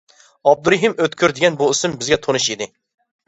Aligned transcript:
ئابدۇرېھىم 0.51 0.95
ئۆتكۈر 1.03 1.35
دېگەن 1.39 1.59
بۇ 1.61 1.67
ئىسىم 1.73 1.93
بىزگە 1.99 2.19
تونۇش 2.25 2.47
ئىدى. 2.55 2.69